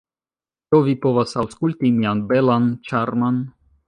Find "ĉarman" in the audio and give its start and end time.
2.91-3.39